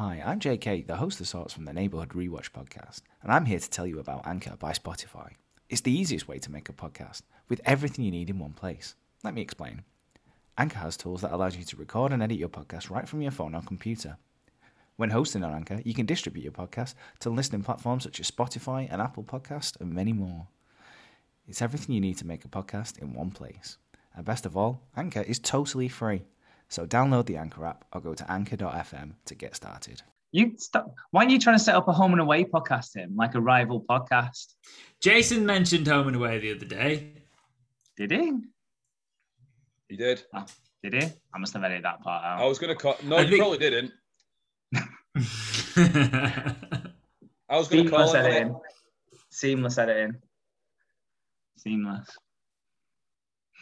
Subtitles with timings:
[0.00, 3.58] Hi, I'm JK, the host of sorts from the Neighborhood Rewatch podcast, and I'm here
[3.58, 5.32] to tell you about Anchor by Spotify.
[5.68, 8.94] It's the easiest way to make a podcast, with everything you need in one place.
[9.22, 9.82] Let me explain.
[10.56, 13.30] Anchor has tools that allows you to record and edit your podcast right from your
[13.30, 14.16] phone or computer.
[14.96, 18.88] When hosting on Anchor, you can distribute your podcast to listening platforms such as Spotify
[18.90, 20.46] and Apple Podcast and many more.
[21.46, 23.76] It's everything you need to make a podcast in one place.
[24.16, 26.22] And best of all, Anchor is totally free.
[26.70, 30.00] So download the Anchor app or go to anchor.fm to get started.
[30.32, 30.94] You stop.
[31.10, 33.40] Why are you trying to set up a home and away podcast, Tim, like a
[33.40, 34.54] rival podcast?
[35.00, 37.14] Jason mentioned home and away the other day.
[37.96, 38.32] Did he?
[39.88, 40.22] He did.
[40.32, 40.44] Oh,
[40.84, 41.08] did he?
[41.34, 42.40] I must have edited that part out.
[42.40, 43.02] I was going to cut.
[43.02, 43.92] No, I you think- probably didn't.
[47.48, 48.18] I was going to call Seamless it.
[48.18, 48.56] editing.
[49.30, 50.14] Seamless editing.
[51.58, 52.08] Seamless.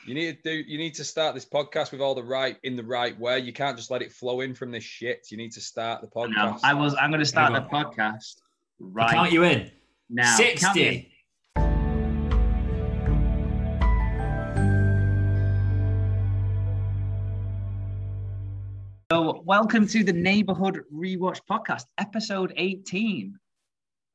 [0.08, 0.64] You need to do.
[0.66, 3.40] You need to start this podcast with all the right in the right way.
[3.40, 5.26] You can't just let it flow in from this shit.
[5.30, 6.34] You need to start the podcast.
[6.34, 6.96] No, I was.
[6.98, 8.36] I'm going to start the Hang podcast
[8.80, 9.70] right Count you in.
[10.08, 10.30] now.
[10.30, 10.56] In.
[10.56, 11.12] 60.
[19.12, 23.38] So, welcome to the Neighborhood Rewatch Podcast, episode 18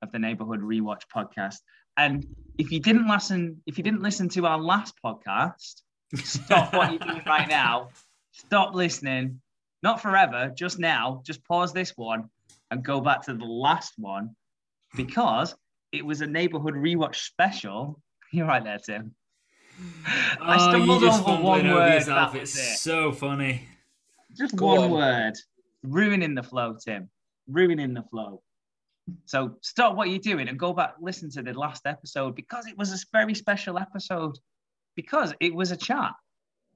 [0.02, 1.58] of the Neighborhood Rewatch Podcast.
[1.98, 2.26] And
[2.58, 5.82] if you didn't listen, if you didn't listen to our last podcast,
[6.24, 7.90] stop what you're doing right now.
[8.32, 9.42] Stop listening.
[9.84, 11.22] Not forever, just now.
[11.26, 12.30] Just pause this one
[12.72, 14.36] and go back to the last one
[14.96, 15.54] because
[15.92, 18.02] it was a neighborhood rewatch special.
[18.32, 19.14] You're right there, Tim.
[20.42, 21.94] I Oh, stumbled you just over one word.
[21.96, 22.36] yourself.
[22.36, 22.78] It's it.
[22.78, 23.68] so funny.
[24.36, 24.92] Just Go one on.
[24.92, 25.34] word.
[25.84, 27.10] Ruining the flow, Tim.
[27.48, 28.42] Ruining the flow.
[29.26, 32.78] So stop what you're doing and go back, listen to the last episode because it
[32.78, 34.38] was a very special episode.
[34.96, 36.12] Because it was a chat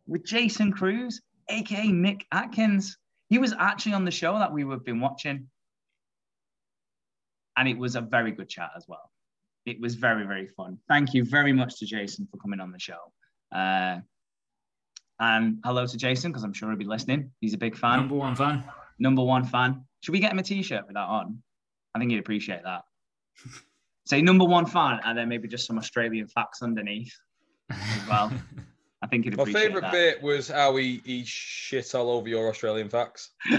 [0.07, 2.97] with Jason Cruz, aka Nick Atkins.
[3.29, 5.47] He was actually on the show that we have been watching.
[7.57, 9.11] And it was a very good chat as well.
[9.65, 10.77] It was very, very fun.
[10.87, 12.99] Thank you very much to Jason for coming on the show.
[13.53, 13.99] Uh,
[15.19, 17.31] and hello to Jason, because I'm sure he'll be listening.
[17.41, 18.63] He's a big fan, Number one fan.
[18.99, 19.83] number one fan.
[20.01, 21.41] Should we get him a t-shirt with that on?
[21.97, 22.83] I think he'd appreciate that.
[24.05, 27.11] Say number one fan, and then maybe just some Australian facts underneath
[27.71, 28.31] as well.
[29.01, 32.49] I think he'd My appreciate favourite bit was how he, he shit all over your
[32.49, 33.31] Australian facts.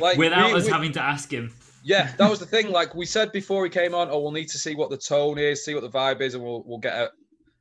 [0.00, 1.54] Like Without we- us we- having to ask him.
[1.84, 2.70] Yeah, that was the thing.
[2.70, 5.38] Like we said before he came on, oh, we'll need to see what the tone
[5.38, 7.10] is, see what the vibe is, and we'll we'll get a,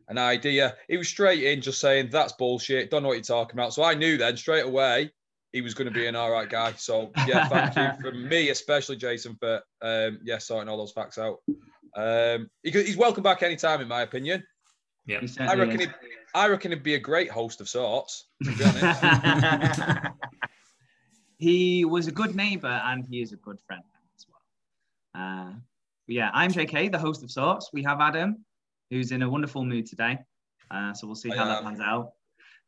[0.09, 0.75] an idea.
[0.89, 2.89] He was straight in, just saying that's bullshit.
[2.89, 3.73] Don't know what you're talking about.
[3.73, 5.11] So I knew then straight away
[5.53, 6.74] he was going to be an all right guy.
[6.74, 11.18] So yeah, thank you from me, especially Jason, for um, yeah sorting all those facts
[11.18, 11.38] out.
[11.96, 14.44] Um, he, could- he's welcome back anytime, in my opinion.
[15.06, 15.22] Yeah.
[15.40, 15.88] I reckon is.
[15.88, 15.91] he,
[16.35, 18.25] I reckon he'd be a great host of sorts.
[18.44, 20.08] To be honest.
[21.38, 23.84] he was a good neighbor and he is a good friend
[24.18, 25.24] as well.
[25.24, 25.53] Uh,
[26.08, 27.69] yeah, I'm JK, the host of sorts.
[27.74, 28.44] We have Adam,
[28.90, 30.18] who's in a wonderful mood today.
[30.69, 31.64] Uh, so we'll see I how that am.
[31.64, 32.12] pans out.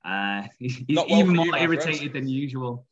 [0.06, 2.14] Uh, he's he's well even more you, irritated friend.
[2.14, 2.86] than usual.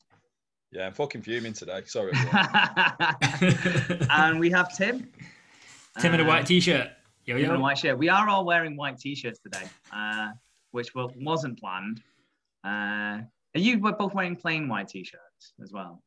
[0.72, 1.82] yeah, I'm fucking fuming today.
[1.86, 2.12] Sorry.
[4.10, 5.10] and we have Tim.
[6.00, 6.90] Tim in a Uh, white t-shirt.
[7.26, 7.98] Yo Tim in a white shirt.
[7.98, 9.64] We are all wearing white t-shirts today,
[9.94, 10.30] uh,
[10.72, 12.02] which wasn't planned.
[12.64, 13.22] Uh,
[13.56, 16.04] are you we're both wearing plain white t-shirts as well?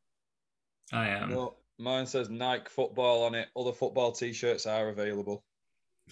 [0.92, 1.30] I am.
[1.30, 3.48] No, mine says Nike football on it.
[3.56, 5.42] Other football t-shirts are available.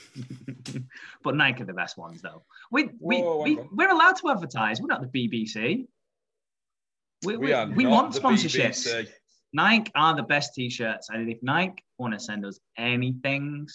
[1.23, 2.43] but Nike are the best ones, though.
[2.71, 4.81] We, we, whoa, whoa, we, we're allowed to advertise.
[4.81, 5.87] We're not the BBC.
[7.25, 8.87] We, we, We we want sponsorships.
[8.87, 9.09] BBC.
[9.53, 11.09] Nike are the best t-shirts.
[11.11, 13.67] And if Nike want to send us anything,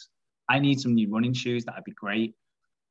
[0.49, 1.65] I need some new running shoes.
[1.65, 2.35] That'd be great.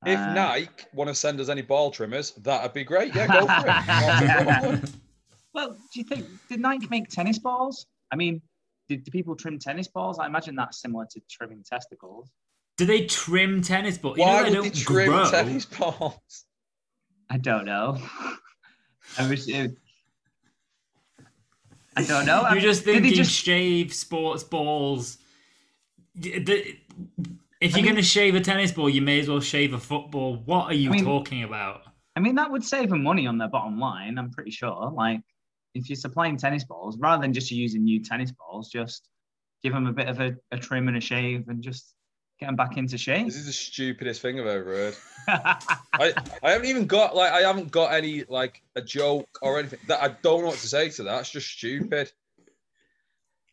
[0.04, 3.15] If Uh, Nike want to send us any ball trimmers, that'd be great.
[3.15, 3.66] Yeah, go for it.
[3.66, 4.82] Not a problem.
[5.54, 7.84] Well, do you think, did Nike make tennis balls?
[8.10, 8.41] I mean,
[8.88, 10.19] did, do people trim tennis balls?
[10.19, 12.31] I imagine that's similar to trimming testicles.
[12.78, 14.16] Do they trim tennis balls?
[14.19, 15.31] You Why know they would they don't trim grow.
[15.31, 16.44] tennis balls?
[17.31, 17.99] I don't know.
[19.19, 19.77] I wish it,
[21.97, 22.49] I don't know.
[22.50, 25.19] You're just Did they thinking just- shave sports balls.
[26.15, 26.77] The-
[27.60, 29.78] if you're mean- going to shave a tennis ball, you may as well shave a
[29.78, 30.36] football.
[30.45, 31.83] What are you I mean- talking about?
[32.16, 34.19] I mean, that would save them money on their bottom line.
[34.19, 34.91] I'm pretty sure.
[34.91, 35.21] Like,
[35.74, 39.09] if you're supplying tennis balls, rather than just using new tennis balls, just
[39.63, 41.95] give them a bit of a, a trim and a shave, and just
[42.42, 43.27] get them back into shape.
[43.27, 44.97] This is the stupidest thing I've ever heard.
[45.28, 46.12] I,
[46.42, 50.03] I haven't even got like I haven't got any like a joke or anything that
[50.03, 51.21] I don't know what to say to that.
[51.21, 52.10] It's just stupid.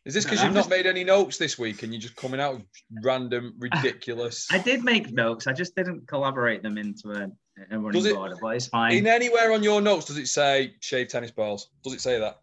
[0.04, 2.16] Is this because No, you've I'm not made any notes this week and you're just
[2.16, 2.64] coming out with
[3.02, 4.48] random, ridiculous?
[4.50, 5.46] I did make notes.
[5.46, 7.30] I just didn't collaborate them into a,
[7.70, 8.94] a running it- order, but it's fine.
[8.94, 11.68] In anywhere on your notes, does it say shave tennis balls?
[11.84, 12.38] Does it say that?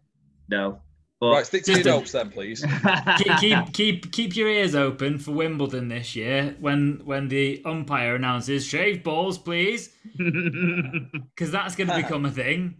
[0.48, 0.80] no,
[1.20, 2.64] But Right, stick to your Just a- notes then, please.
[3.18, 8.14] keep, keep keep keep your ears open for Wimbledon this year when when the umpire
[8.14, 12.76] announces shave balls, please, because that's going to become a thing.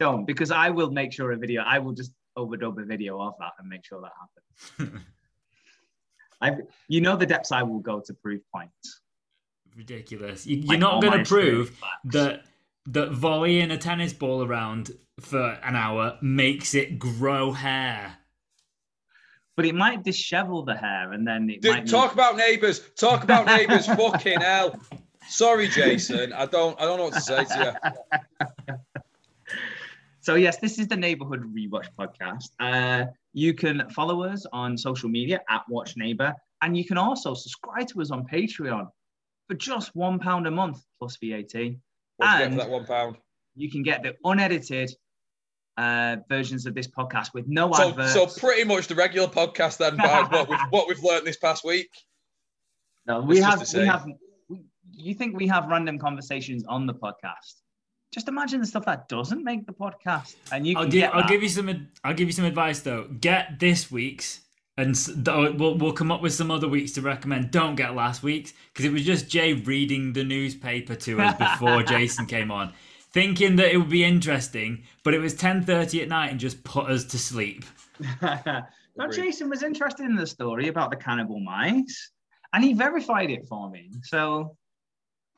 [0.00, 1.62] don't because I will make sure a video.
[1.62, 4.12] I will just overdub a video of that and make sure that
[4.78, 5.02] happens.
[6.40, 6.56] I,
[6.88, 9.00] you know, the depths I will go to prove points.
[9.76, 10.46] Ridiculous.
[10.46, 11.92] You, Like, you're not going to prove facts.
[12.06, 12.44] that
[12.88, 14.90] that volleying a tennis ball around
[15.20, 18.16] for an hour makes it grow hair.
[19.56, 22.80] but it might dishevel the hair, and then it Dude, might talk about neighbours.
[22.96, 23.86] Talk about neighbours.
[23.86, 24.78] Fucking hell.
[25.28, 26.32] Sorry, Jason.
[26.32, 26.80] I don't.
[26.80, 27.76] I don't know what to say to
[28.68, 28.74] you.
[30.20, 32.50] So yes, this is the Neighborhood Rewatch podcast.
[32.60, 37.32] Uh, you can follow us on social media at Watch Neighbor, and you can also
[37.34, 38.88] subscribe to us on Patreon
[39.48, 41.54] for just one pound a month plus VAT.
[42.18, 43.16] What do you get And- for that one pound?
[43.54, 44.90] You can get the unedited
[45.76, 48.12] uh, versions of this podcast with no So, adverts.
[48.12, 51.64] so pretty much the regular podcast then, by what we've what we've learned this past
[51.64, 51.88] week.
[53.06, 54.06] no, we it's just have the we have.
[54.48, 54.60] we-
[54.92, 57.54] You think we have random conversations on the podcast?
[58.12, 61.14] Just imagine the stuff that doesn't make the podcast, and you can I'll give get
[61.14, 63.08] I'll give you some I'll give you some advice though.
[63.20, 64.40] Get this week's
[64.78, 64.96] and
[65.28, 67.50] uh, we'll we'll come up with some other weeks to recommend.
[67.50, 71.82] Don't get last week's because it was just Jay reading the newspaper to us before
[71.82, 72.72] Jason came on,
[73.10, 76.86] thinking that it would be interesting, but it was 10:30 at night and just put
[76.86, 77.64] us to sleep.
[78.22, 82.12] no, Jason was interested in the story about the cannibal mice,
[82.52, 83.90] and he verified it for me.
[84.04, 84.56] So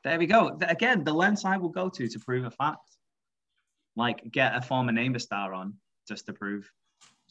[0.03, 0.55] there we go.
[0.61, 2.95] Again, the lens I will go to to prove a fact,
[3.95, 5.73] like get a former neighbor star on
[6.07, 6.69] just to prove,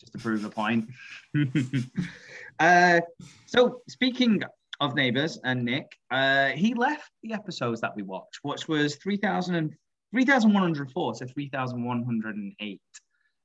[0.00, 0.88] just to prove a point.
[2.58, 3.00] uh,
[3.46, 4.42] so speaking
[4.80, 9.54] of neighbors and Nick, uh, he left the episodes that we watched, which was 3,000
[9.54, 9.74] and
[10.12, 12.80] 3,104 to 3,108.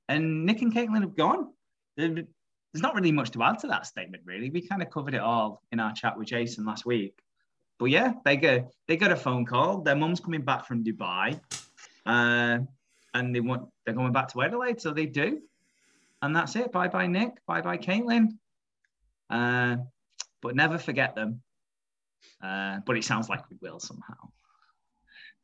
[0.07, 1.49] And Nick and Caitlin have gone.
[1.97, 2.25] There's
[2.75, 4.49] not really much to add to that statement, really.
[4.49, 7.19] We kind of covered it all in our chat with Jason last week.
[7.77, 9.81] But yeah, they get they got a phone call.
[9.81, 11.39] Their mum's coming back from Dubai,
[12.05, 12.59] uh,
[13.13, 15.41] and they want they're going back to Adelaide, so they do.
[16.25, 16.71] And that's it.
[16.71, 17.45] Bye bye, Nick.
[17.45, 18.37] Bye bye, Caitlin.
[19.29, 19.77] Uh,
[20.41, 21.41] but never forget them.
[22.43, 24.29] Uh, but it sounds like we will somehow.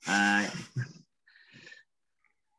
[0.07, 0.49] Uh,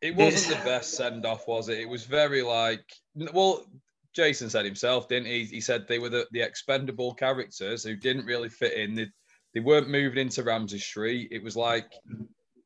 [0.02, 1.78] It wasn't the best send off, was it?
[1.78, 2.84] It was very like,
[3.32, 3.64] well,
[4.12, 5.44] Jason said himself, didn't he?
[5.44, 8.96] He said they were the, the expendable characters who didn't really fit in.
[8.96, 9.06] They,
[9.54, 11.28] they weren't moving into Ramsay Street.
[11.30, 11.92] It was like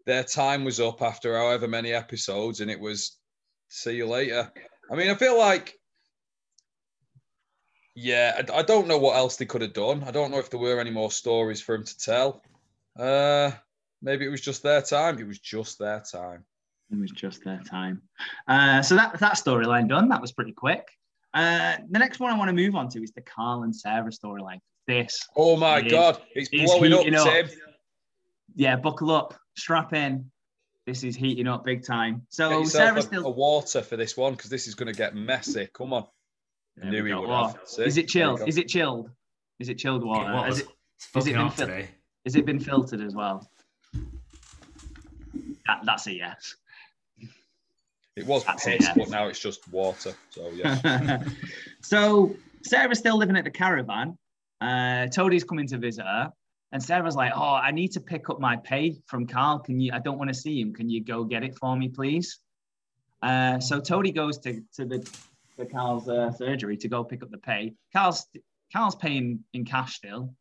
[0.07, 3.19] their time was up after however many episodes, and it was
[3.69, 4.51] see you later.
[4.91, 5.75] I mean, I feel like,
[7.95, 10.05] yeah, I, I don't know what else they could have done.
[10.05, 12.43] I don't know if there were any more stories for him to tell.
[12.99, 13.51] Uh,
[14.03, 15.19] maybe it was just their time.
[15.19, 16.45] It was just their time.
[16.91, 18.03] It was just their time.
[18.47, 20.09] Uh, so that that storyline done.
[20.09, 20.87] That was pretty quick.
[21.35, 24.11] Uh, the next one I want to move on to is the Carl and Sarah
[24.11, 24.61] storyline.
[24.87, 27.27] This, Oh my is- God, it's blowing up, up.
[27.27, 27.49] Tim.
[28.55, 30.31] yeah, buckle up, strap in.
[30.87, 32.23] This is heating up big time.
[32.29, 33.27] So yourself Sarah's a, still.
[33.27, 35.69] a water for this one because this is going to get messy.
[35.73, 36.07] Come on.
[36.77, 37.59] There Knew we he would have.
[37.65, 37.83] See?
[37.85, 38.43] is it chilled?
[38.47, 39.11] Is it chilled?
[39.59, 40.31] Is it chilled water?
[40.31, 41.89] It Has it, It's is it been hot fil- today.
[42.25, 43.51] has it been filtered as well?
[45.67, 46.55] That, that's a yes.
[48.15, 48.97] It was That's piss, yes.
[48.97, 50.15] but now it's just water.
[50.31, 51.23] So yeah.
[51.83, 54.17] so Sarah's still living at the caravan.
[54.61, 56.33] Uh, Toadie's coming to visit her,
[56.73, 59.61] and Sarah's like, "Oh, I need to pick up my pay from Carl.
[59.61, 59.93] Can you?
[59.93, 60.73] I don't want to see him.
[60.75, 62.41] Can you go get it for me, please?"
[63.23, 67.39] Uh, so Toadie goes to to the Carl's uh, surgery to go pick up the
[67.39, 67.75] pay.
[67.93, 68.27] Carl's
[68.73, 70.35] Carl's paying in cash still.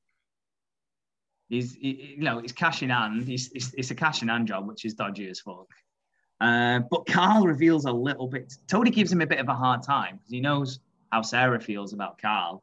[1.50, 3.24] He's he, you know he's cash in hand.
[3.24, 5.70] He's it's, it's a cash in hand job, which is dodgy as fuck.
[6.42, 8.54] Uh, but Carl reveals a little bit.
[8.68, 10.80] Toadie gives him a bit of a hard time because he knows
[11.12, 12.62] how Sarah feels about Carl.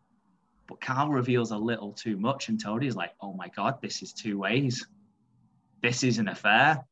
[0.68, 4.12] But Carl reveals a little too much, and Toadie's like, "Oh my god, this is
[4.12, 4.86] two ways.
[5.82, 6.84] This is an affair."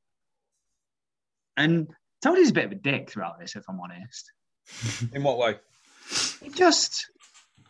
[1.56, 1.88] And
[2.22, 4.32] Toadie's a bit of a dick throughout this, if I'm honest.
[5.12, 5.56] In what way?
[6.42, 7.10] He just,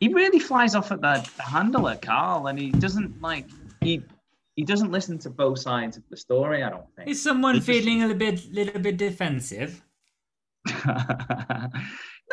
[0.01, 3.47] he really flies off at the, the handle at Carl, and he doesn't like
[3.81, 4.03] he
[4.57, 6.63] he doesn't listen to both sides of the story.
[6.63, 7.09] I don't think.
[7.09, 9.83] Is someone He just- feeling a little bit, little bit defensive?
[10.87, 10.91] no,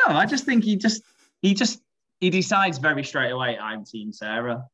[0.08, 1.02] I just think he just
[1.42, 1.80] he just
[2.20, 3.58] he decides very straight away.
[3.58, 4.64] I'm Team Sarah.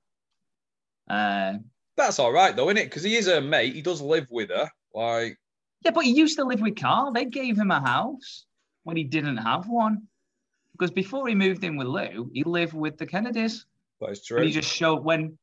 [1.09, 1.55] Uh,
[1.97, 2.85] That's all right though, isn't it?
[2.85, 3.75] Because he is her mate.
[3.75, 4.69] He does live with her.
[4.95, 5.39] Like,
[5.83, 7.13] yeah, but he used to live with Carl.
[7.13, 8.47] They gave him a house
[8.85, 10.03] when he didn't have one.
[10.73, 13.65] Because before he moved in with Lou, he lived with the Kennedys.
[14.01, 14.43] that is And true.
[14.47, 15.39] he just showed when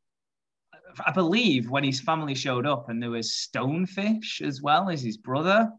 [1.05, 5.15] I believe when his family showed up and there was Stonefish as well as his
[5.17, 5.69] brother.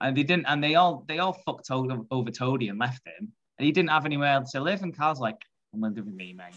[0.00, 3.32] And they didn't and they all they all fucked over, over Toadie and left him.
[3.58, 4.82] and he didn't have anywhere else to live.
[4.82, 5.36] And Carl's like,
[5.72, 6.54] "Come live with me, mate.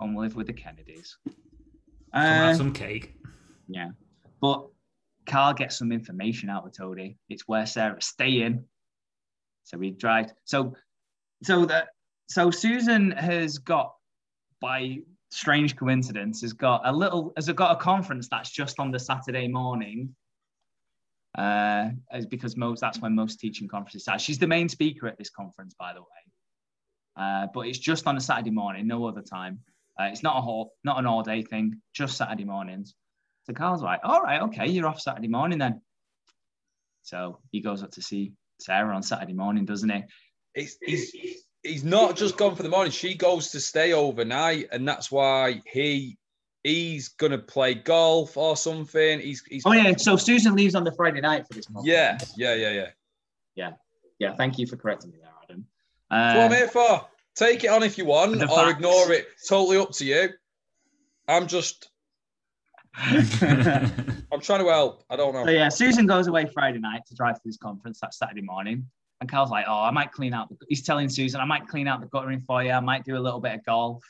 [0.00, 1.34] Come live with the Kennedys." Come
[2.12, 3.14] have Uh, some cake.
[3.68, 3.90] yeah,
[4.40, 4.68] but
[5.26, 7.18] Carl gets some information out of Toady.
[7.28, 8.64] It's where Sarah's staying.
[9.64, 10.32] So we drive.
[10.44, 10.74] So,
[11.42, 11.88] so that
[12.28, 13.94] so Susan has got
[14.60, 18.98] by strange coincidence has got a little has got a conference that's just on the
[18.98, 20.14] Saturday morning.
[21.36, 24.18] Uh, as because most that's when most teaching conferences are.
[24.18, 26.06] She's the main speaker at this conference, by the way.
[27.16, 29.60] Uh, but it's just on a Saturday morning, no other time.
[29.98, 32.94] Uh, it's not a whole, not an all day thing, just Saturday mornings.
[33.44, 35.80] So Carl's like, all right, okay, you're off Saturday morning then.
[37.02, 40.02] So he goes up to see Sarah on Saturday morning, doesn't he?
[40.54, 41.12] He's, he's,
[41.62, 42.90] he's not just gone for the morning.
[42.90, 46.18] She goes to stay overnight, and that's why he
[46.64, 49.20] he's gonna play golf or something.
[49.20, 52.54] He's he's Oh yeah, so Susan leaves on the Friday night for this Yeah, yeah
[52.54, 52.86] yeah yeah
[53.54, 53.72] yeah.
[54.18, 55.30] Yeah, thank you for correcting me there,
[56.10, 56.36] Adam.
[56.36, 57.08] That's what I'm Uh, here for.
[57.34, 58.70] Take it on if you want, or facts.
[58.78, 59.26] ignore it.
[59.48, 60.28] Totally up to you.
[61.28, 61.90] I'm just
[62.98, 65.04] I'm trying to help.
[65.10, 65.50] I don't so know.
[65.50, 68.86] yeah, Susan goes away Friday night to drive to this conference that Saturday morning.
[69.20, 70.48] And Carl's like, oh, I might clean out.
[70.48, 72.70] The, he's telling Susan, I might clean out the guttering for you.
[72.70, 74.02] I might do a little bit of golf.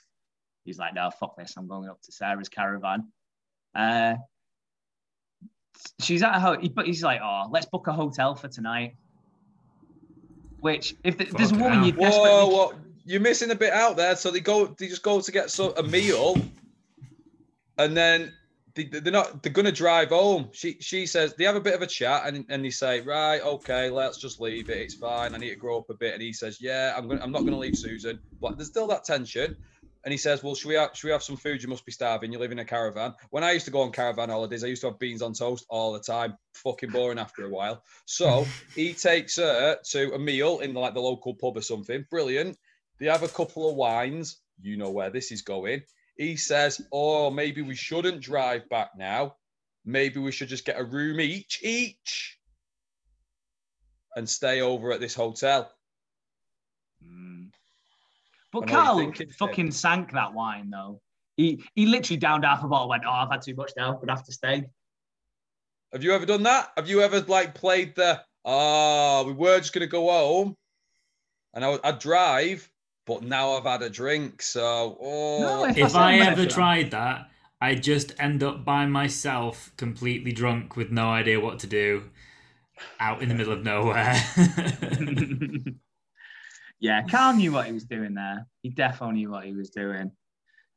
[0.65, 1.55] He's like, no, fuck this.
[1.57, 3.09] I'm going up to Sarah's caravan.
[3.75, 4.15] Uh,
[6.01, 8.97] she's at a hotel, but he's like, oh, let's book a hotel for tonight.
[10.67, 12.73] Which, if the, there's a woman you desperately Whoa, whoa,
[13.05, 14.17] you're missing a bit out there.
[14.17, 16.37] So they go, they just go to get so, a meal,
[17.79, 18.33] and then
[18.75, 19.45] they, they're not.
[19.45, 20.49] They're gonna drive home.
[20.51, 23.41] She she says they have a bit of a chat, and and they say, right,
[23.43, 24.79] okay, let's just leave it.
[24.79, 25.37] It's fine.
[25.37, 26.15] I need to grow up a bit.
[26.15, 28.19] And he says, yeah, I'm gonna, I'm not gonna leave Susan.
[28.41, 29.57] But there's still that tension.
[30.07, 31.61] And he says, well, should we have, should we have some food?
[31.61, 32.33] You must be starving.
[32.33, 33.13] You live in a caravan.
[33.31, 35.67] When I used to go on caravan holidays, I used to have beans on toast
[35.69, 36.39] all the time.
[36.55, 37.83] Fucking boring after a while.
[38.05, 38.47] So
[38.77, 42.07] he takes her to a meal in like the local pub or something.
[42.09, 42.57] Brilliant.
[43.01, 44.41] They have a couple of wines.
[44.63, 45.83] You know where this is going.
[46.17, 49.35] He says, "Oh, maybe we shouldn't drive back now.
[49.85, 52.39] Maybe we should just get a room each, each,
[54.15, 55.69] and stay over at this hotel."
[57.05, 57.36] Mm.
[58.61, 59.37] But I know what you're Carl thinking, Tim.
[59.37, 61.01] fucking sank that wine though.
[61.37, 62.89] He he literally downed half a bottle.
[62.89, 63.99] Went, oh, I've had too much now.
[63.99, 64.65] Would have to stay.
[65.93, 66.71] Have you ever done that?
[66.77, 68.21] Have you ever like played the?
[68.45, 70.57] Oh, we were just gonna go home,
[71.55, 72.71] and I I drive,
[73.07, 75.41] but now I've had a drink, so oh.
[75.41, 76.51] No, if- if I I ever better.
[76.51, 77.29] tried that,
[77.61, 82.11] I just end up by myself, completely drunk with no idea what to do,
[83.01, 84.15] out in the middle of nowhere.
[86.81, 88.47] yeah, Carl knew what he was doing there.
[88.63, 90.11] He definitely knew what he was doing.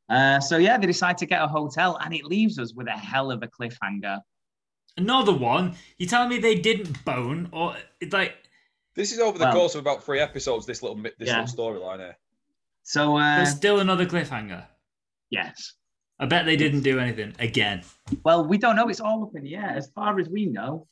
[0.08, 2.92] Uh, so yeah, they decide to get a hotel, and it leaves us with a
[2.92, 4.20] hell of a cliffhanger.
[4.96, 5.76] Another one.
[5.98, 8.34] You telling me they didn't bone, or it's like
[8.96, 10.66] This is over the Well- course of about three episodes.
[10.66, 11.40] This little this Yeah.
[11.42, 12.16] little storyline here.
[12.82, 14.66] So uh, there's still another cliffhanger.
[15.30, 15.74] yes,
[16.18, 17.82] I bet they didn't do anything again.
[18.24, 18.88] well, we don't know.
[18.88, 19.70] It's all up in the air.
[19.70, 20.88] As far as we know,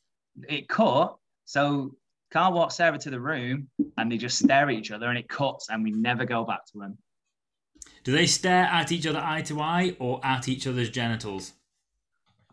[0.47, 1.17] it cut.
[1.43, 1.95] So
[2.31, 3.67] Carl walks over to the room,
[3.97, 6.65] and they just stare at each other, and it cuts, and we never go back
[6.73, 6.97] to them.
[8.03, 11.53] Do they stare at each other eye to eye or at each other's genitals?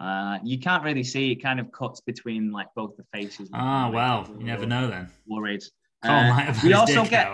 [0.00, 1.33] Uh, you can't really see.
[1.33, 3.49] It kind of cuts between like both the faces.
[3.52, 5.11] Ah, well, you never know then.
[5.26, 5.62] Worried.
[6.04, 7.28] Carl Uh, might have we also get.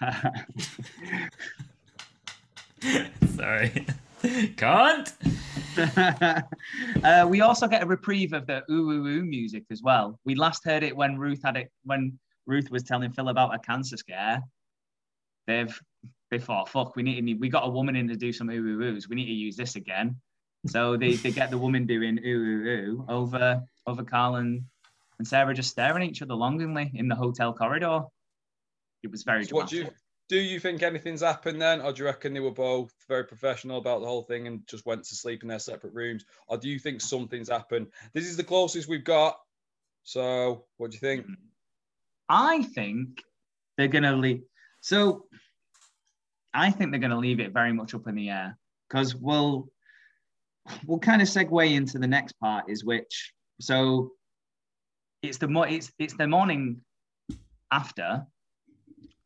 [3.36, 3.86] Sorry.
[4.56, 5.12] Can't.
[7.04, 10.18] uh, we also get a reprieve of the ooh ooh ooh music as well.
[10.24, 13.58] We last heard it when Ruth had it when Ruth was telling Phil about a
[13.58, 14.42] cancer scare.
[15.46, 15.78] They've
[16.30, 18.54] they thought, fuck, we need to, we got a woman in to do some ooh
[18.54, 19.08] ooh oohs.
[19.08, 20.16] We need to use this again.
[20.66, 24.62] So they, they get the woman doing ooh ooh ooh over over Carl and,
[25.18, 28.02] and Sarah just staring at each other longingly in the hotel corridor.
[29.02, 30.03] It was very So what do you dramatic.
[30.28, 30.36] Do?
[30.36, 34.00] You think anything's happened then, or do you reckon they were both very professional about
[34.00, 36.78] the whole thing and just went to sleep in their separate rooms, or do you
[36.78, 37.88] think something's happened?
[38.12, 39.38] This is the closest we've got.
[40.04, 41.26] So, what do you think?
[42.28, 43.22] I think
[43.76, 44.42] they're going to leave.
[44.80, 45.26] So
[46.52, 48.56] I think they're going to leave it very much up in the air
[48.88, 49.68] because we'll
[50.86, 54.12] we'll kind of segue into the next part is which so
[55.22, 56.80] it's the mo- it's it's the morning
[57.70, 58.26] after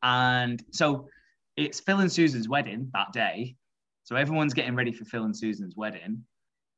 [0.02, 1.09] and so
[1.57, 3.57] it's Phil and Susan's wedding that day
[4.05, 6.25] so everyone's getting ready for Phil and Susan's wedding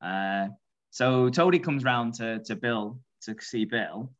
[0.02, 0.48] uh,
[0.90, 4.10] so Toady comes round to to Bill to see Bill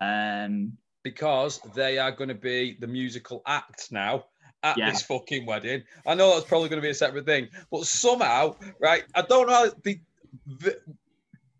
[0.00, 4.24] um Because they are going to be the musical act now
[4.62, 4.90] at Yeah.
[4.90, 5.82] this fucking wedding.
[6.06, 9.04] I know that's probably going to be a separate thing, but somehow, right?
[9.14, 9.54] I don't know.
[9.54, 9.98] How the,
[10.58, 10.78] the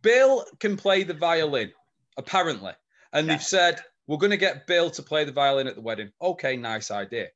[0.02, 1.72] Bill can play the violin,
[2.18, 2.72] apparently,
[3.12, 3.34] and Yeah.
[3.34, 6.10] they've said we're going to get Bill to play the violin at the wedding.
[6.20, 7.28] Okay, nice idea.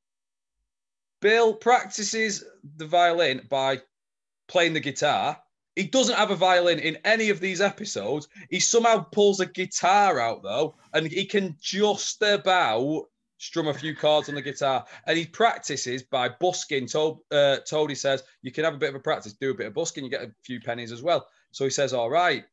[1.20, 2.42] Bill practices
[2.78, 3.80] the violin by
[4.48, 5.40] playing the guitar.
[5.76, 8.26] He doesn't have a violin in any of these episodes.
[8.50, 13.04] He somehow pulls a guitar out though, and he can just about
[13.38, 14.84] strum a few chords on the guitar.
[15.06, 16.88] And he practices by busking.
[16.88, 17.58] Told, uh,
[17.94, 20.10] says, You can have a bit of a practice, do a bit of busking, you
[20.10, 21.24] get a few pennies as well.
[21.52, 22.44] So he says, All right.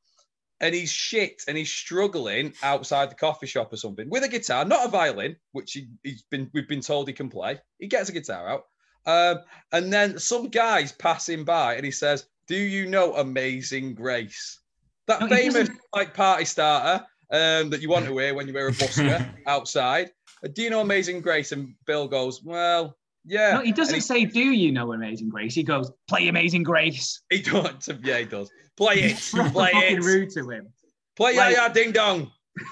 [0.61, 4.63] And he's shit and he's struggling outside the coffee shop or something with a guitar,
[4.63, 7.59] not a violin, which he, he's been we've been told he can play.
[7.79, 8.65] He gets a guitar out.
[9.05, 14.59] Um, and then some guy's passing by and he says, Do you know Amazing Grace?
[15.07, 18.67] That No, famous like party starter um, that you want to wear when you wear
[18.67, 20.11] a busker outside.
[20.53, 21.51] Do you know Amazing Grace?
[21.51, 23.53] And Bill goes, Well, yeah.
[23.55, 27.21] No, he doesn't And say, "Do you know Amazing Grace?" He goes, "Play Amazing Grace."
[27.29, 27.89] He, he does.
[28.03, 28.49] Yeah, he does.
[28.77, 29.17] Play it.
[29.53, 30.03] Play it.
[30.03, 30.67] rude to him.
[31.15, 32.31] Play Like- Ya Ding Dong.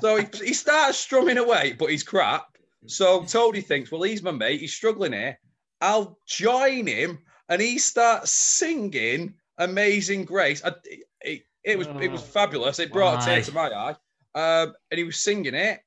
[0.00, 2.46] So he, he starts strumming away, but he's crap.
[2.86, 4.60] So Toady thinks, well, he's my mate.
[4.60, 5.38] He's struggling here.
[5.80, 10.72] I'll join him, and he starts singing "Amazing Grace." I,
[11.20, 12.78] it, it was it was Oh, fabulous.
[12.80, 13.96] It brought a tear to my eye.
[14.34, 15.80] Um, and he was singing it,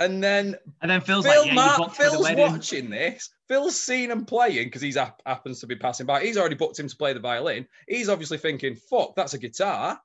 [0.00, 2.90] and then and then Phil's Phil, like, "Yeah, Mark, you booked for the Phil's watching
[2.90, 3.30] this.
[3.48, 6.22] Phil's seen him playing because he's hap- happens to be passing by.
[6.22, 7.66] He's already booked him to play the violin.
[7.88, 10.00] He's obviously thinking, "Fuck, that's a guitar.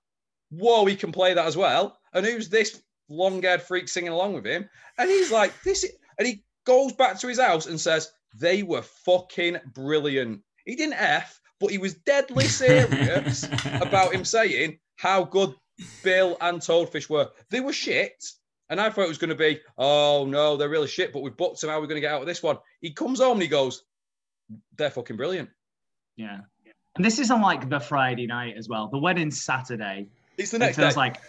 [0.50, 4.46] Whoa, he can play that as well." And who's this long-haired freak singing along with
[4.46, 4.70] him?
[4.98, 5.92] And he's like, "This," is...
[6.18, 11.02] and he goes back to his house and says, "They were fucking brilliant." He didn't
[11.02, 15.56] f, but he was deadly serious about him saying how good
[16.04, 17.30] Bill and Toadfish were.
[17.50, 18.24] They were shit.
[18.70, 21.36] And I thought it was going to be, oh no, they're really shit, but we've
[21.36, 21.70] booked them.
[21.70, 22.58] How are we going to get out of this one?
[22.82, 23.84] He comes home and he goes,
[24.78, 25.50] they're fucking brilliant.
[26.16, 26.40] Yeah.
[26.96, 28.88] And this isn't like the Friday night as well.
[28.88, 30.08] The wedding's Saturday.
[30.38, 30.84] It's the next day.
[30.84, 31.22] Phil's like,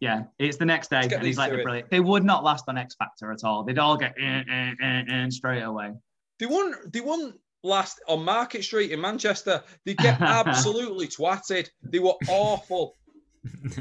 [0.00, 1.08] yeah, it's the next day.
[1.10, 1.64] And he's like, they're it.
[1.64, 1.90] brilliant.
[1.90, 3.64] They would not last on X Factor at all.
[3.64, 5.92] They'd all get eh, eh, eh, eh, straight away.
[6.38, 9.62] They wouldn't, they wouldn't last on Market Street in Manchester.
[9.84, 11.68] They get absolutely twatted.
[11.82, 12.94] They were awful.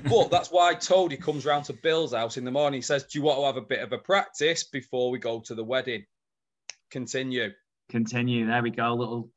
[0.10, 2.77] But that's why Toady comes round to Bill's house in the morning.
[2.77, 5.39] He says, Do you want to have a bit of a practice before we go
[5.41, 6.06] to the wedding?
[6.91, 7.51] Continue.
[7.89, 8.45] Continue.
[8.47, 8.93] There we go.
[8.93, 9.30] Little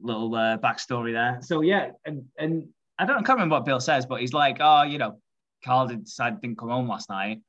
[0.00, 1.38] little uh, backstory there.
[1.42, 2.68] So yeah, and and
[2.98, 5.20] I don't I can't remember what Bill says, but he's like, oh, you know,
[5.64, 7.40] Carl did- decided didn't come home last night.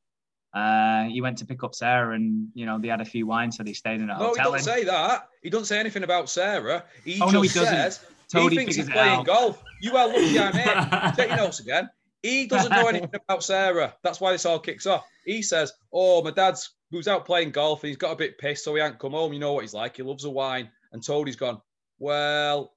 [0.52, 3.58] Uh, he went to pick up Sarah, and you know they had a few wines,
[3.58, 4.52] so they stayed in a No, he hotel.
[4.54, 5.28] doesn't and say that.
[5.44, 6.84] He doesn't say anything about Sarah.
[7.06, 7.66] He Oh, just no, he doesn't.
[7.92, 9.26] says he thinks he's playing out.
[9.28, 9.62] golf.
[9.82, 11.14] You are lucky I'm here.
[11.16, 11.88] Take your notes again.
[12.24, 13.96] He doesn't know anything about Sarah.
[14.04, 15.06] That's why this all kicks off.
[15.26, 18.64] He says, Oh, my dad's who's out playing golf and he's got a bit pissed,
[18.64, 19.34] so he ain't come home.
[19.34, 19.98] You know what he's like.
[19.98, 20.70] He loves a wine.
[20.92, 21.62] And Toadie's gone,
[21.98, 22.74] Well,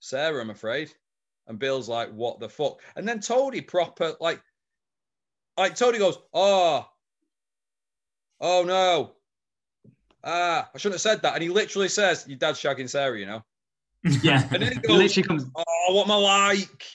[0.00, 0.92] Sarah, I'm afraid.
[1.46, 2.80] And Bill's like, What the fuck?
[2.96, 4.40] And then Toadie proper like
[5.56, 6.86] like Toadie goes, Oh,
[8.40, 9.12] oh no.
[10.22, 11.34] Ah, I shouldn't have said that.
[11.34, 13.42] And he literally says, Your dad's shagging Sarah, you know.
[14.22, 15.44] yeah, And then he he goes, literally comes.
[15.54, 16.86] Oh, what am I like?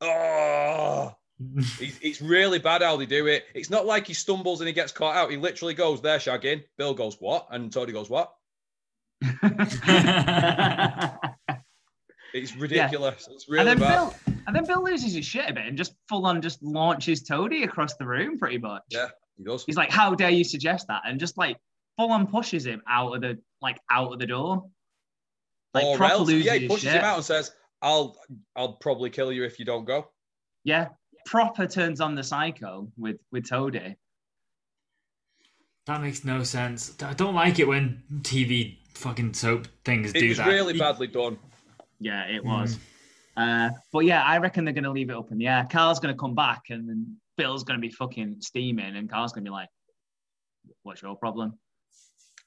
[0.00, 1.14] Oh,
[1.80, 3.44] it's, it's really bad how they do it.
[3.54, 5.30] It's not like he stumbles and he gets caught out.
[5.30, 6.64] He literally goes, there, shagging.
[6.76, 7.46] Bill goes, what?
[7.50, 8.32] And Tony goes, what?
[12.32, 13.28] It's ridiculous.
[13.30, 13.94] It's really and then bad.
[13.94, 14.14] Bill,
[14.46, 17.64] and then Bill loses his shit a bit and just full on just launches Toady
[17.64, 18.82] across the room, pretty much.
[18.90, 19.08] Yeah.
[19.36, 19.64] He does.
[19.64, 21.58] He's like, "How dare you suggest that?" And just like
[21.96, 24.68] full on pushes him out of the like out of the door.
[25.74, 26.94] Like or else, yeah, he pushes shit.
[26.94, 28.16] him out and says, I'll
[28.56, 30.08] I'll probably kill you if you don't go.
[30.64, 30.88] Yeah,
[31.26, 33.96] proper turns on the psycho with with Toady.
[35.86, 37.00] That makes no sense.
[37.02, 40.48] I don't like it when TV fucking soap things It do was that.
[40.48, 41.38] really badly done.
[41.98, 42.46] Yeah, it Mm.
[42.46, 42.78] was.
[43.36, 45.66] Uh, but yeah, I reckon they're gonna leave it up in the air.
[45.70, 49.50] Carl's gonna come back, and then Bill's gonna be fucking steaming, and Carl's gonna be
[49.50, 49.68] like,
[50.82, 51.58] "What's your problem?"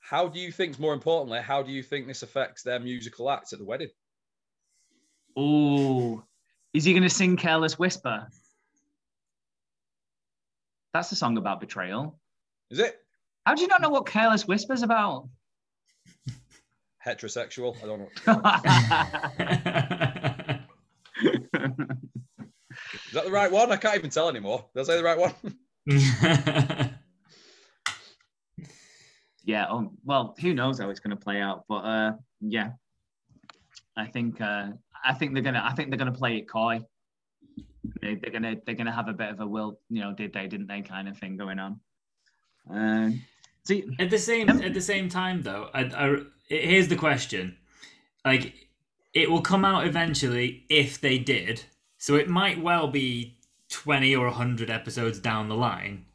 [0.01, 3.53] How do you think, more importantly, how do you think this affects their musical acts
[3.53, 3.89] at the wedding?
[5.35, 6.23] Oh,
[6.73, 8.27] is he gonna sing "Careless Whisper"?
[10.93, 12.19] That's a song about betrayal.
[12.69, 12.97] Is it
[13.45, 15.27] How do you not know what "Careless Whisper's about"?
[17.05, 17.75] heterosexual?
[17.81, 18.09] I don't know.
[23.07, 23.71] Is that the right one?
[23.71, 24.65] I can't even tell anymore.
[24.73, 25.33] Did I say the right one?
[29.43, 29.65] yeah.
[29.67, 31.65] Um, well, who knows how it's going to play out?
[31.67, 32.71] But uh, yeah,
[33.97, 34.67] I think uh,
[35.03, 36.81] I think they're gonna I think they're gonna play it coy.
[38.01, 40.47] They, they're gonna they're gonna have a bit of a will you know did they
[40.47, 41.79] didn't they kind of thing going on.
[42.69, 43.21] Um,
[43.63, 47.57] see, At the same at the same time, though, I, I, here's the question:
[48.25, 48.53] like,
[49.13, 51.63] it will come out eventually if they did.
[51.97, 53.37] So it might well be
[53.69, 56.05] twenty or hundred episodes down the line.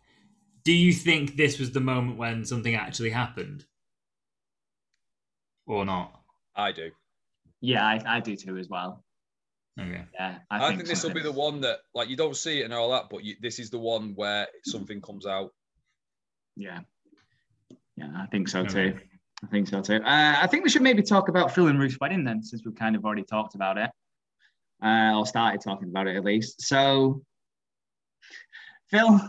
[0.65, 3.65] Do you think this was the moment when something actually happened,
[5.67, 6.21] or not?
[6.55, 6.91] I do.
[7.61, 9.03] Yeah, I, I do too as well.
[9.79, 10.05] Okay.
[10.15, 12.73] Yeah, I, think, this will be the one that, like, you don't see it and
[12.73, 15.53] all that, but you, this is the one where something comes out.
[16.57, 16.81] Yeah,
[17.97, 18.79] yeah, I think so too.
[18.79, 18.99] Okay.
[19.45, 19.97] I think so too.
[19.97, 22.75] Uh, I think we should maybe talk about Phil and Ruth's wedding then, since we've
[22.75, 23.91] kind of already talked about it,
[24.83, 26.63] uh, or started talking about it at least.
[26.63, 27.23] So,
[28.91, 29.21] Phil,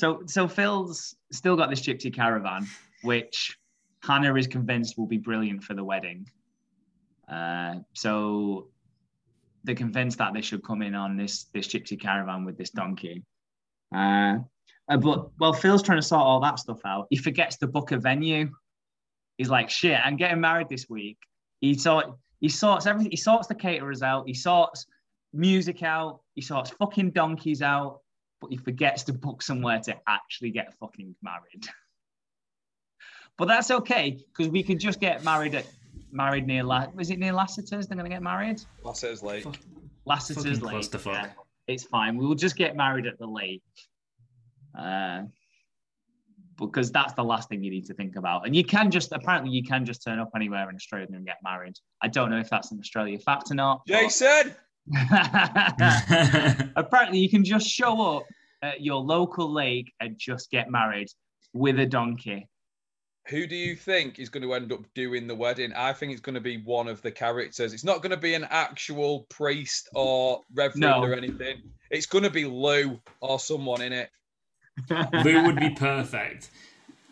[0.00, 2.66] so so Phil's still got this gypsy caravan,
[3.02, 3.56] which
[4.02, 6.26] Hannah is convinced will be brilliant for the wedding.
[7.28, 8.68] Uh, so
[9.64, 13.22] they're convinced that they should come in on this this gypsy caravan with this donkey.
[13.94, 14.38] Uh,
[14.88, 17.92] uh, but while Phil's trying to sort all that stuff out, he forgets to book
[17.92, 18.50] a venue.
[19.36, 21.18] He's like, "Shit, I'm getting married this week."
[21.60, 22.06] He sort
[22.40, 23.10] he sorts everything.
[23.10, 24.26] He sorts the caterers out.
[24.26, 24.86] He sorts
[25.32, 26.20] music out.
[26.34, 28.00] He sorts fucking donkeys out.
[28.40, 31.68] But he forgets to book somewhere to actually get fucking married.
[33.40, 35.64] but that's okay because we could just get married at
[36.12, 37.86] married near La- was it near Lassiter's?
[37.88, 38.60] They're gonna get married.
[38.84, 39.44] Lassiter's Lake.
[39.44, 39.56] Fuck.
[40.04, 40.76] Lassiter's Fucking Lake.
[40.76, 41.12] clusterfuck.
[41.14, 41.30] yeah.
[41.66, 42.16] It's fine.
[42.18, 43.62] We will just get married at the lake.
[44.78, 45.22] Uh,
[46.58, 48.44] because that's the last thing you need to think about.
[48.46, 51.38] And you can just apparently you can just turn up anywhere in Australia and get
[51.42, 51.74] married.
[52.02, 53.80] I don't know if that's an Australia fact or not.
[53.86, 54.54] but- Jason!
[56.76, 58.24] apparently you can just show up
[58.62, 61.08] at your local lake and just get married
[61.54, 62.46] with a donkey.
[63.30, 65.72] Who do you think is going to end up doing the wedding?
[65.74, 67.72] I think it's going to be one of the characters.
[67.72, 71.02] It's not going to be an actual priest or reverend No.
[71.02, 71.62] or anything.
[71.90, 74.10] It's going to be Lou or someone in it.
[75.24, 76.50] Lou would be perfect.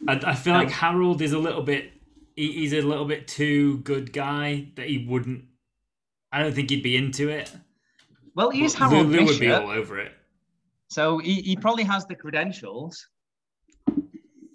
[0.09, 1.93] I, I feel like Harold is a little bit.
[2.37, 5.45] He, he's a little bit too good guy that he wouldn't.
[6.33, 7.51] I don't think he'd be into it.
[8.35, 10.13] Well, he is But Harold Lou, Lou would be all over it.
[10.89, 13.07] so he, he probably has the credentials.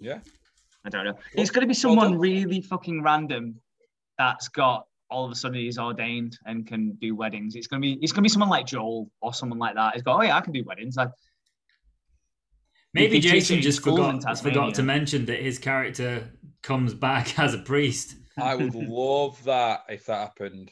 [0.00, 0.20] Yeah.
[0.84, 1.18] I don't know.
[1.34, 3.56] It's going to be someone really fucking random
[4.18, 7.54] that's got all of a sudden he's ordained and can do weddings.
[7.54, 9.94] It's going to be it's going to be someone like Joel or someone like that.
[9.94, 10.96] He's got oh yeah I can do weddings.
[10.96, 11.10] Like
[12.92, 16.30] Maybe could teach it Jason just forgot forgot to mention that his character
[16.62, 18.16] comes back as a priest.
[18.36, 20.70] I would love that if that happened.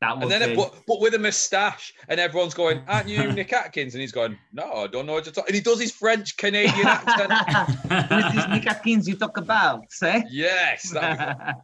[0.00, 0.56] That And then, uh, be.
[0.56, 4.36] but, but with a moustache, and everyone's going, "Aren't you Nick Atkins?" And he's going,
[4.52, 7.32] "No, I don't know what you're talking." And he does his French Canadian accent.
[7.32, 9.90] Who's this Nick Atkins you talk about?
[9.90, 10.24] Say.
[10.30, 11.54] yes, that'd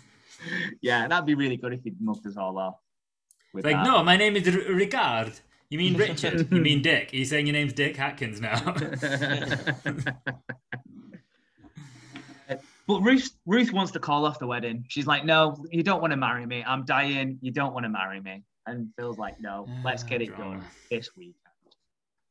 [0.80, 2.76] yeah, that'd be really good if he'd mugged us all off.
[3.52, 3.84] With like, that.
[3.84, 5.38] no, my name is R- Ricard.
[5.68, 6.50] You mean Richard?
[6.52, 7.10] you mean Dick?
[7.12, 8.74] Are you saying your name's Dick Atkins now?
[12.88, 14.84] But Ruth, Ruth wants to call off the wedding.
[14.88, 16.62] She's like, "No, you don't want to marry me.
[16.64, 17.38] I'm dying.
[17.40, 20.58] You don't want to marry me." And Phil's like, "No, let's get it Drama.
[20.58, 21.34] done this weekend."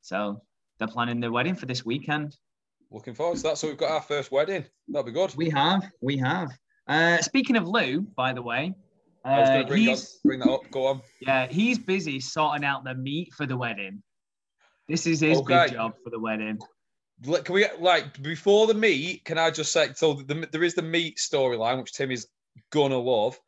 [0.02, 0.42] So
[0.80, 2.38] they're planning their wedding for this weekend.
[2.92, 3.58] looking forward to that.
[3.58, 4.64] So we've got our first wedding.
[4.88, 5.36] That'll be good.
[5.36, 6.50] We have, we have.
[6.88, 8.74] Uh, speaking of Lou, by the way,
[9.26, 10.62] I was uh, going to bring, on, bring that up.
[10.72, 11.02] Go on.
[11.20, 14.02] yeah, he's busy sorting out the meat for the wedding.
[14.88, 15.66] This is his Okay.
[15.66, 16.60] big job for the wedding.
[17.24, 19.24] Like, Can we like before the meet?
[19.26, 20.14] Can I just say so?
[20.14, 22.28] The, there is the meet storyline, which Tim is
[22.72, 23.40] gonna love.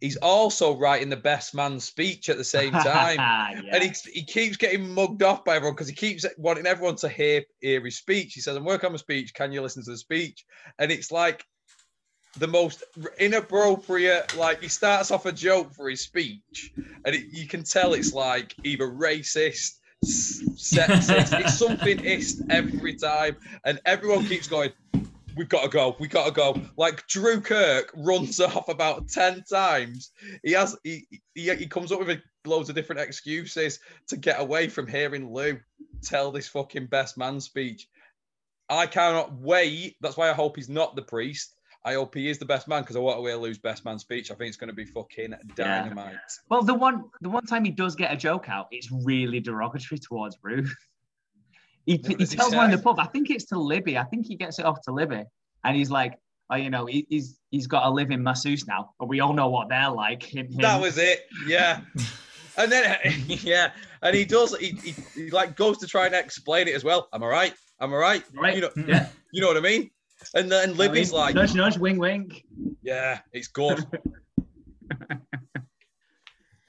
[0.00, 3.18] He's also writing the best man speech at the same time.
[3.18, 3.76] yeah.
[3.76, 7.08] And he, he keeps getting mugged off by everyone because he keeps wanting everyone to
[7.08, 8.32] hear, hear his speech.
[8.34, 9.32] He says, I'm working on my speech.
[9.32, 10.44] Can you listen to the speech?
[10.80, 11.44] And it's like
[12.38, 12.82] the most
[13.18, 16.72] inappropriate, like he starts off a joke for his speech.
[17.04, 22.94] And it, you can tell it's like either racist, s- sexist, it's something ist every
[22.94, 23.36] time.
[23.64, 24.72] And everyone keeps going,
[25.36, 25.96] We've got to go.
[25.98, 26.60] We got to go.
[26.76, 30.10] Like Drew Kirk runs off about ten times.
[30.42, 34.40] He has he he, he comes up with a, loads of different excuses to get
[34.40, 35.58] away from hearing Lou
[36.02, 37.88] tell this fucking best man speech.
[38.68, 39.96] I cannot wait.
[40.00, 41.54] That's why I hope he's not the priest.
[41.84, 43.98] I hope he is the best man because I want to hear Lou's best man
[43.98, 44.30] speech.
[44.30, 46.16] I think it's going to be fucking dynamite.
[46.48, 49.98] Well, the one the one time he does get a joke out, it's really derogatory
[49.98, 50.74] towards Ruth.
[51.84, 53.00] He, he does he tells one in the pub.
[53.00, 53.98] I think it's to Libby.
[53.98, 55.24] I think he gets it off to Libby,
[55.64, 56.16] and he's like,
[56.48, 59.48] "Oh, you know, he, he's he's got a living masseuse now, but we all know
[59.48, 60.58] what they're like." Him, him.
[60.58, 61.26] That was it.
[61.44, 61.80] Yeah.
[62.56, 64.56] And then, yeah, and he does.
[64.58, 67.08] He, he, he like goes to try and explain it as well.
[67.12, 67.54] Am I right?
[67.80, 68.24] Am I right?
[68.32, 68.54] right.
[68.54, 69.08] You know, yeah.
[69.32, 69.90] you know what I mean.
[70.34, 72.44] And then Libby's I mean, like, nudge, nudge, wink, wink.
[72.82, 73.86] yeah, it's good.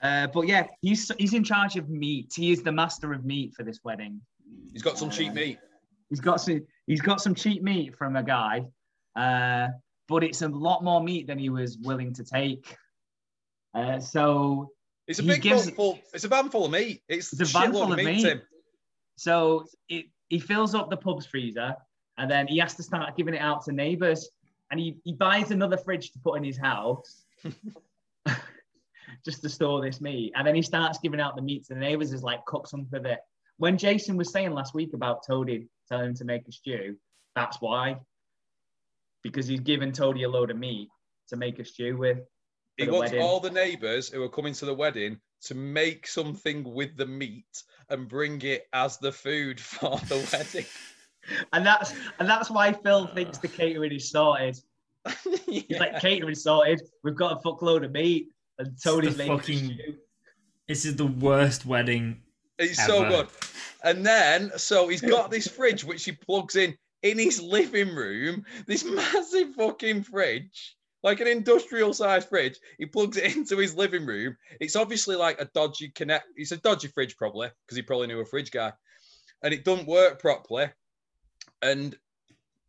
[0.04, 2.34] Uh, but yeah, he's he's in charge of meat.
[2.36, 4.20] He is the master of meat for this wedding.
[4.74, 5.60] He's got some cheap meat.
[6.10, 8.66] He's got some he's got some cheap meat from a guy,
[9.16, 9.70] uh,
[10.10, 12.76] but it's a lot more meat than he was willing to take.
[13.74, 14.72] Uh, so
[15.08, 16.00] It's a big gives- full.
[16.14, 17.02] It's a van full of meat.
[17.08, 18.42] It's, It's a van full of meat,
[19.16, 21.78] so it he fills up the pub's freezer
[22.18, 24.30] and then he has to start giving it out to neighbors.
[24.72, 27.24] And he, he buys another fridge to put in his house
[29.26, 30.34] just to store this meat.
[30.36, 32.86] And then he starts giving out the meat to the neighbors as like cook some
[32.86, 33.20] for the
[33.58, 36.98] When Jason was saying last week about Toady telling him to make a stew,
[37.36, 37.98] that's why.
[39.22, 40.90] Because he's given Toady a load of meat
[41.30, 42.20] to make a stew with.
[42.78, 43.22] He wants wedding.
[43.22, 47.64] all the neighbours who are coming to the wedding to make something with the meat
[47.90, 50.66] and bring it as the food for the wedding.
[51.54, 53.14] And that's and that's why Phil ah.
[53.14, 54.60] thinks the catering is sorted.
[55.46, 56.82] He's like catering sorted.
[57.04, 59.80] We've got a fuckload of meat, and Tony's making fucking-
[60.68, 62.22] This is the worst wedding.
[62.58, 63.28] He's so good.
[63.84, 68.46] And then, so he's got this fridge which he plugs in in his living room.
[68.66, 72.58] This massive fucking fridge, like an industrial sized fridge.
[72.78, 74.38] He plugs it into his living room.
[74.60, 76.28] It's obviously like a dodgy connect.
[76.36, 78.72] It's a dodgy fridge, probably, because he probably knew a fridge guy.
[79.44, 80.68] And it doesn't work properly.
[81.64, 81.98] And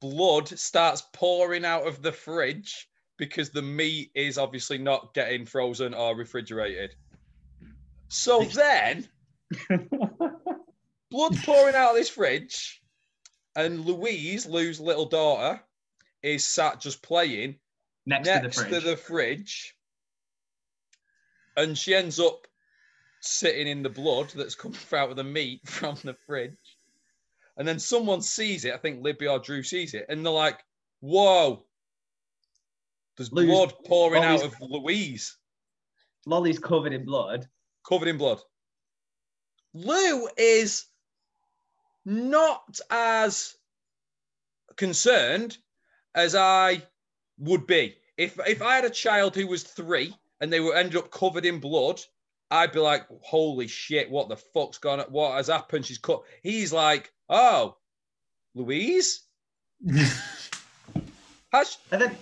[0.00, 5.94] blood starts pouring out of the fridge because the meat is obviously not getting frozen
[5.94, 6.94] or refrigerated.
[8.08, 9.08] So then
[9.68, 12.80] blood pouring out of this fridge,
[13.56, 15.60] and Louise, Lou's little daughter,
[16.22, 17.56] is sat just playing
[18.06, 19.02] next, next to the fridge.
[19.02, 19.74] fridge,
[21.56, 22.46] and she ends up
[23.20, 26.52] sitting in the blood that's coming out of the meat from the fridge.
[27.56, 30.64] And then someone sees it, I think Libby or Drew sees it, and they're like,
[31.00, 31.64] Whoa,
[33.16, 35.36] there's Lou's- blood pouring out of Louise,
[36.26, 37.48] Lolly's covered in blood.
[37.86, 38.40] covered in blood.
[39.74, 40.86] Lou is
[42.04, 43.54] not as
[44.76, 45.58] concerned
[46.14, 46.82] as I
[47.38, 47.96] would be.
[48.16, 51.44] If if I had a child who was three and they were ended up covered
[51.44, 52.00] in blood,
[52.50, 54.10] I'd be like, "Holy shit!
[54.10, 55.00] What the fuck's gone?
[55.10, 55.86] What has happened?
[55.86, 57.76] She's cut." He's like, "Oh,
[58.54, 59.22] Louise,
[61.52, 62.16] has, And then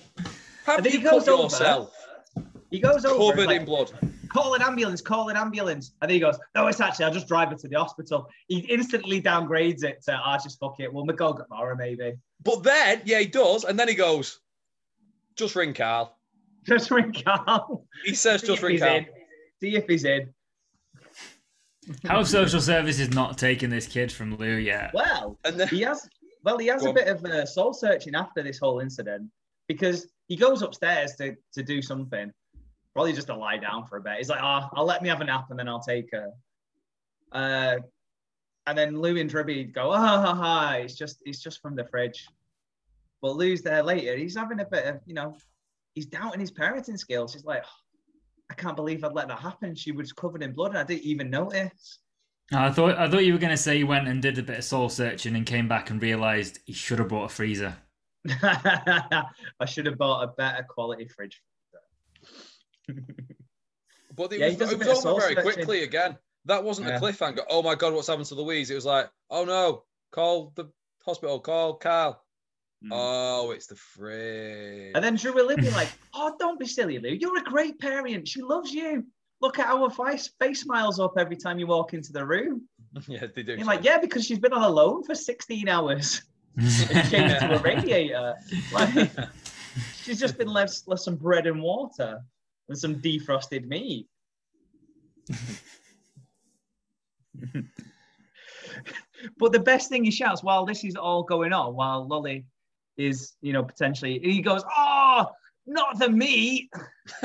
[0.67, 1.95] have then you he goes over, yourself
[2.71, 3.33] he goes over.
[3.33, 3.93] covered like, in blood?"
[4.33, 5.93] Call an ambulance, call an ambulance.
[6.01, 8.27] And then he goes, No, it's actually, I'll just drive her to the hospital.
[8.49, 10.91] He instantly downgrades it to, Ah, just fuck it.
[10.91, 12.15] We'll go tomorrow, maybe.
[12.43, 14.41] But then, yeah, he does, and then he goes,
[15.37, 16.17] "Just ring Carl."
[16.67, 17.87] Just ring Carl.
[18.07, 19.07] He says, See "Just ring Carl." in.
[19.61, 20.33] See if he's in.
[22.07, 24.93] How have social services not taken this kid from Lou yet?
[24.95, 26.09] Well, And then, he has
[26.45, 26.95] well he has Go a on.
[26.95, 29.31] bit of uh, soul searching after this whole incident
[29.69, 32.31] because he goes upstairs to to do something.
[32.95, 34.19] Probably just to lie down for a bit.
[34.19, 36.29] He's like oh i'll let me have a nap and then i'll take her.
[37.33, 37.77] Uh
[38.67, 41.75] and then lou and dribby go "Ah, oh ha, ha, it's just it's just from
[41.75, 42.27] the fridge.
[43.23, 44.17] But lou's there later.
[44.17, 45.37] He's having a bit of you know
[45.95, 47.33] he's doubting his parenting skills.
[47.33, 47.65] He's like
[48.53, 51.03] i can't believe i'd let that happen she was covered in blood and i didn't
[51.03, 51.99] even notice
[52.55, 54.59] I thought I thought you were going to say he went and did a bit
[54.59, 57.75] of soul searching and came back and realised he should have bought a freezer.
[58.29, 61.41] I should have bought a better quality fridge.
[64.17, 65.53] but it Yeah, he was, it was over very searching.
[65.55, 66.19] quickly again.
[66.45, 66.97] That wasn't Yeah.
[66.99, 67.45] a cliffhanger.
[67.49, 68.71] Oh my god, what's happened to Louise?
[68.71, 70.67] It was like, oh no, call the
[71.07, 72.23] hospital, call Carl.
[72.85, 72.89] Mm.
[72.91, 74.93] Oh, it's the fridge.
[74.95, 77.11] And then Drew will be like, "Oh, don't be silly, Lou.
[77.11, 78.27] You're a great parent.
[78.27, 79.05] She loves you.
[79.41, 82.69] Look at how her face, face smiles up every time you walk into the room."
[83.07, 83.55] yeah, they do.
[83.55, 86.23] You're like, "Yeah, because she's been on alone for 16 hours
[86.57, 88.35] and changed to a radiator.
[88.73, 89.11] Like,
[90.03, 92.21] she's just been left, left some bread and water
[92.69, 94.09] and some defrosted meat."
[99.39, 102.45] but the best thing he shouts while this is all going on, while Lolly
[102.97, 105.27] is, you know, potentially, he goes, "Oh,
[105.67, 106.71] not the meat."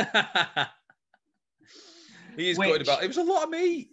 [2.38, 3.04] he is Which- good about.
[3.04, 3.92] It was a lot of meat.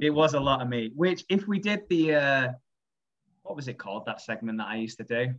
[0.00, 0.92] It was a lot of meat.
[0.96, 2.48] Which, if we did the, uh,
[3.42, 4.04] what was it called?
[4.06, 5.34] That segment that I used to do,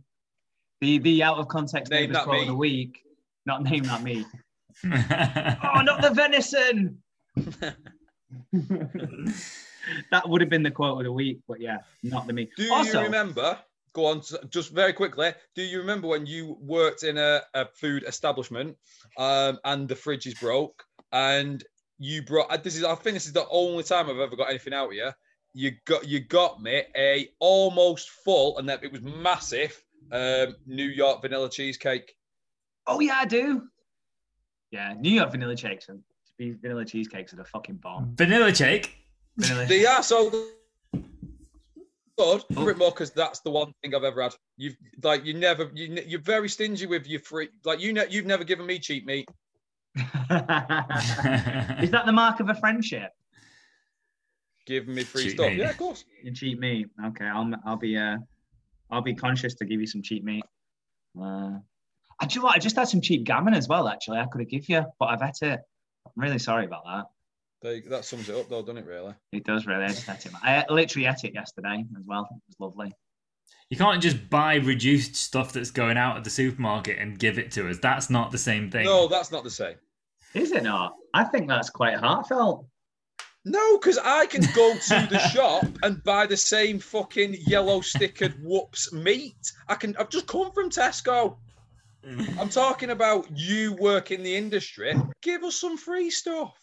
[0.80, 3.00] the the out of context Name neighbors that quote of the week.
[3.46, 4.26] Not name that meat.
[4.84, 7.02] oh, not the venison.
[10.10, 12.50] that would have been the quote of the week, but yeah, not the meat.
[12.56, 13.58] Do also, you remember?
[13.94, 15.32] Go on, s- just very quickly.
[15.54, 18.76] Do you remember when you worked in a, a food establishment
[19.18, 21.62] um, and the fridge is broke and
[21.98, 22.50] you brought?
[22.50, 24.92] uh, This is I think this is the only time I've ever got anything out
[24.92, 25.14] here.
[25.54, 29.80] You got you got me a almost full and that it was massive
[30.10, 32.14] um, New York vanilla cheesecake.
[32.88, 33.62] Oh yeah, I do.
[34.72, 36.02] Yeah, New York vanilla cakes and
[36.60, 38.12] vanilla cheesecakes are the fucking bomb.
[38.16, 38.96] Vanilla cake.
[39.38, 39.66] Vanilla.
[39.66, 40.48] They are so
[42.18, 42.44] good.
[42.56, 42.64] Oh.
[42.64, 44.34] Bit more because that's the one thing I've ever had.
[44.56, 48.26] You've like you never you you're very stingy with your free like you know you've
[48.26, 49.28] never given me cheap meat.
[49.96, 50.00] Is
[50.30, 53.10] that the mark of a friendship?
[54.66, 55.46] giving me free Cheap stuff.
[55.50, 55.58] meat.
[55.58, 56.04] Yeah, of course.
[56.22, 56.88] You cheat meat.
[57.06, 58.16] Okay, I'll I'll be uh
[58.90, 60.44] I'll be conscious to give you some cheap meat.
[61.20, 61.58] Uh,
[62.20, 62.56] I do you know what?
[62.56, 63.88] I just had some cheap gammon as well.
[63.88, 65.60] Actually, I could have give you, but I've had it.
[66.06, 67.04] I'm really sorry about that.
[67.64, 68.86] They, that sums it up, though, doesn't it?
[68.86, 69.14] Really?
[69.32, 69.84] It does really.
[69.84, 70.32] I just had it.
[70.42, 72.28] I literally ate it yesterday as well.
[72.30, 72.92] It was lovely.
[73.70, 77.50] You can't just buy reduced stuff that's going out at the supermarket and give it
[77.52, 77.78] to us.
[77.78, 78.84] That's not the same thing.
[78.84, 79.76] No, that's not the same.
[80.34, 80.94] Is it not?
[81.14, 82.66] I think that's quite heartfelt.
[83.46, 88.34] No, because I can go to the shop and buy the same fucking yellow stickered
[88.42, 89.52] whoops meat.
[89.68, 89.96] I can.
[89.96, 91.38] I've just come from Tesco.
[92.06, 92.38] Mm.
[92.38, 94.94] I'm talking about you work in the industry.
[95.22, 96.54] Give us some free stuff.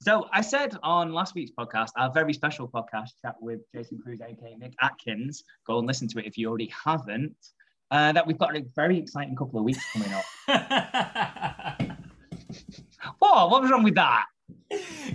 [0.00, 4.20] So I said on last week's podcast, our very special podcast chat with Jason Crewes,
[4.20, 5.44] aka Nick Atkins.
[5.64, 7.36] Go and listen to it if you already haven't.
[7.90, 10.24] Uh, that we've got a very exciting couple of weeks coming up.
[13.20, 14.24] Whoa, what was wrong with that?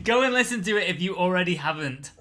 [0.03, 2.11] Go and listen to it if you already haven't.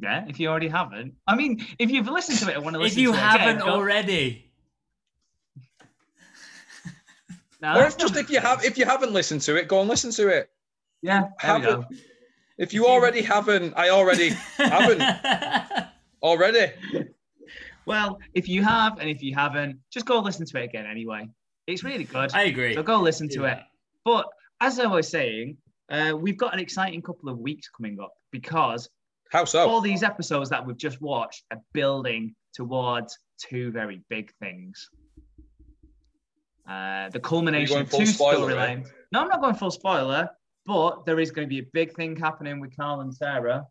[0.00, 1.14] Yeah, if you already haven't.
[1.26, 3.70] I mean, if you've listened to it and want to listen If you haven't go-
[3.70, 4.47] already.
[7.60, 9.88] No, Or if just if you have, if you haven't listened to it, go and
[9.88, 10.50] listen to it.
[11.02, 11.96] yeah, there we Haven't- go.
[12.58, 15.00] If you already haven't, I already haven't
[16.22, 16.72] already.
[17.86, 21.28] Well, if you have and if you haven't, just go listen to it again anyway.
[21.66, 22.30] It's really good.
[22.34, 22.74] I agree.
[22.74, 23.58] So go listen to Yeah.
[23.58, 23.62] it.
[24.04, 24.26] But
[24.60, 25.56] as I was saying,
[25.90, 28.88] uh, we've got an exciting couple of weeks coming up because
[29.30, 29.68] How so?
[29.68, 34.88] all these episodes that we've just watched are building towards two very big things.
[36.68, 38.88] Uh, the culmination going of two spoiler, storylines.
[39.12, 40.28] No, I'm not going full spoiler,
[40.66, 43.64] but there is going to be a big thing happening with Karl and Sarah.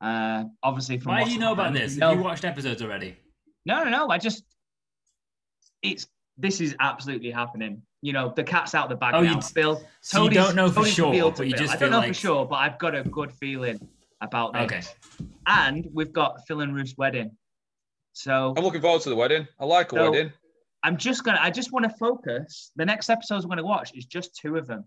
[0.00, 1.94] Uh, obviously, from Why do you know about this?
[1.94, 3.16] we Have know- you watched episodes already?
[3.66, 4.08] no, no, no.
[4.10, 4.42] I just,
[5.82, 7.82] it's this is absolutely happening.
[8.02, 9.40] You know, the cat's out of the bag Oh, you now.
[9.40, 11.62] d- Bill, so you don't know for Tony's sure, revealed to but you Bill.
[11.62, 13.78] just I don't know like- for sure, but I've got a good feeling
[14.20, 14.62] about this.
[14.62, 15.26] Okay.
[15.46, 17.30] And we've got Phil and Ruth's wedding.
[18.12, 19.46] So I'm looking forward to the wedding.
[19.60, 20.32] I like a So- wedding.
[20.88, 21.38] I'm just gonna.
[21.38, 22.72] I just want to focus.
[22.76, 24.84] The next episodes we're gonna watch is just two of them,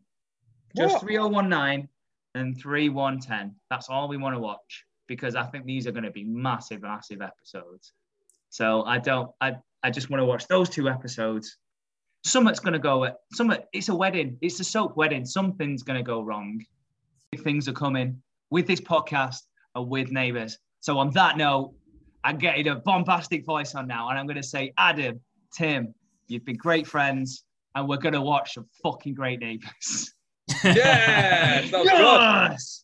[0.75, 1.03] just What?
[1.03, 1.87] 3019
[2.33, 3.55] and 3110.
[3.69, 6.81] That's all we want to watch because I think these are going to be massive,
[6.81, 7.93] massive episodes.
[8.49, 9.29] So I don't.
[9.41, 11.57] I I just want to watch those two episodes.
[12.25, 13.07] Something's going to go.
[13.33, 13.55] Some.
[13.71, 14.37] It's a wedding.
[14.41, 15.23] It's a soap wedding.
[15.23, 16.63] Something's going to go wrong.
[17.43, 19.41] Things are coming with this podcast
[19.75, 20.57] and with neighbors.
[20.79, 21.75] So on that note,
[22.23, 25.19] I'm getting a bombastic voice on now, and I'm going to say, Adam,
[25.51, 25.93] Tim,
[26.27, 27.43] you've been great friends,
[27.75, 30.13] and we're going to watch some fucking great neighbors.
[30.63, 31.97] Yes, that was good.
[31.97, 32.83] yes!